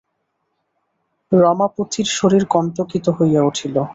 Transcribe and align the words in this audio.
রমাপতির 1.31 2.07
শরীর 2.11 2.43
কণ্টকিত 2.45 3.05
হইয়া 3.09 3.41
উঠিল। 3.43 3.75